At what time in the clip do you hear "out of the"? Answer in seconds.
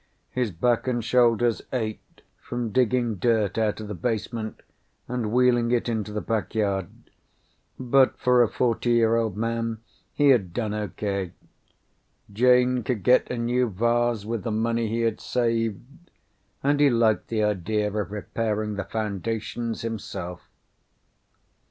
3.59-3.93